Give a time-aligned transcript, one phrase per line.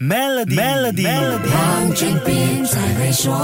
[0.00, 1.08] Melody，Melody，
[1.50, 3.34] 黄俊斌才会说。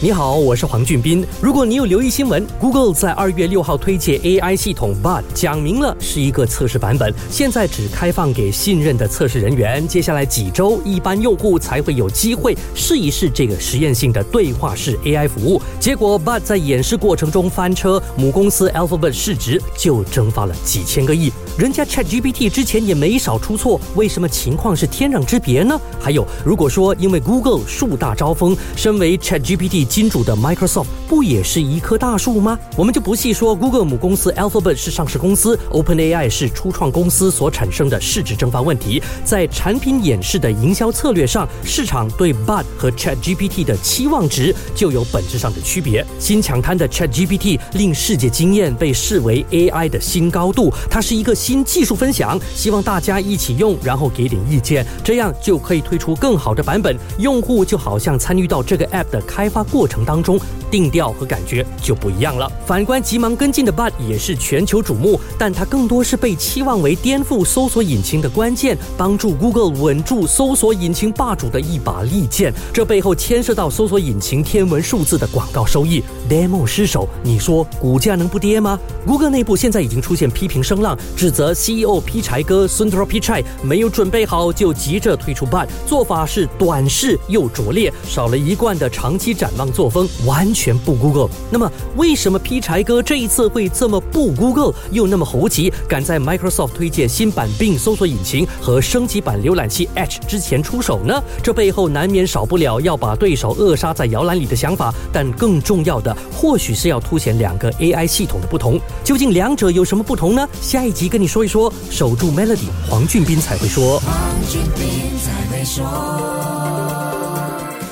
[0.00, 1.22] 你好，我是黄俊斌。
[1.40, 9.86] 如果你有留意新闻，Google 在二月六号推介 AI 系统 Bard，讲明了是一个测试版本，现在只开放给信任的测试人员。
[9.86, 15.60] 接下来几周，一般用户才会有机会试一试这个实验性的对话式 AI 服务。
[15.78, 21.30] 结果 Bard 在演示过程中翻车，母公司 Alphabet 市值就蒸发了几千个亿。
[21.58, 25.78] 人家 ChatGPT 之前也没少出错，为什么情况是天壤之别呢？
[26.00, 32.58] 还有，如果说因为 Google 树大招风，身为 ChatGPT 金主的 Microsoft 不也是一棵大树吗？
[32.74, 46.04] 我们就不细说 Google 母公司 Alphabet 是上市公司，OpenAI 是初创公司所产生的市值蒸发问题，在产品演示的营销策略上，市场对 Bard 和 ChatGPT 的期望值就有本质上的区别。
[46.18, 51.36] 新抢滩的 ChatGPT 令世界惊艳，被视为 AI 的新高度，它是一个。
[51.42, 56.96] 新技术分享，希望大家一起用，然后给点意见，这样就可以推出更好的版本。
[57.18, 60.38] 用户就好像参与到这个 app 的开发过程当中，
[60.70, 62.48] 定调和感觉就不一样了。
[62.64, 72.54] 反观急忙跟进的 Bud 也是全球瞩目，但它更多是被期望为颠覆搜索引擎的关键，帮助 Google 稳住搜索引擎霸主的一把利剑。
[72.72, 76.04] 这背后牵涉到搜索引擎天文数字的广告收益。
[76.30, 91.28] Demo 失手，你说股价能不跌吗？Google 内部现在已经出现批评声浪，指责 CEO 劈柴哥 Sundar Pichai 没有准备好就急着推出版做法是短视又拙劣，少了一贯的长期展望作风，完全不 Google。
[91.50, 101.22] 那么为什么劈柴哥这一次会这么不 Google，又那么猴急，赶在 Microsoft 推荐新版 Bing 搜索引擎和升级版浏览器 Edge 之前出手呢？
[101.42, 108.78] 这背后难免少不了要把对手扼杀在摇篮里的想法，但更重要的或许是要凸显两个 AI 系统的不同。
[109.02, 110.48] 究竟两者有什么不同呢？
[110.60, 111.32] 下一集跟你。
[111.32, 114.02] 说一说，守住 melody，黄俊斌才会说。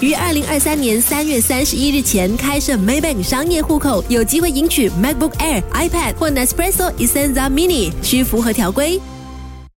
[0.00, 9.00] 于二零二三年三月三十一日前开设 Maybank 商业户口，有机会赢取 MacBook Air、iPad 或 Nespresso Essenza Mini，需符合条规。